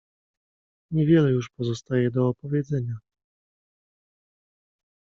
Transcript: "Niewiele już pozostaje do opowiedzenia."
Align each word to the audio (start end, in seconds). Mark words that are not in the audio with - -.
"Niewiele 0.91 1.31
już 1.31 1.49
pozostaje 1.49 2.11
do 2.11 2.27
opowiedzenia." 2.27 2.97